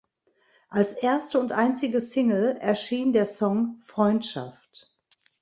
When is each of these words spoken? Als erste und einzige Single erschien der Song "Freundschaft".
Als 0.69 0.93
erste 0.93 1.39
und 1.39 1.51
einzige 1.51 1.99
Single 2.01 2.57
erschien 2.59 3.13
der 3.13 3.27
Song 3.27 3.79
"Freundschaft". 3.83 4.91